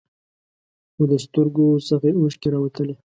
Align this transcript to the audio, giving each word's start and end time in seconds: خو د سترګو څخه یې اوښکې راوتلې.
خو 0.93 1.03
د 1.11 1.13
سترګو 1.25 1.67
څخه 1.87 2.05
یې 2.09 2.15
اوښکې 2.17 2.47
راوتلې. 2.53 2.95